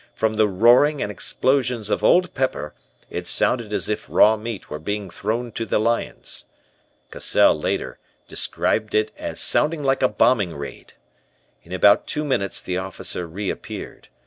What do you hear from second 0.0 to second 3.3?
From the roaring and explosions of Old Pepper it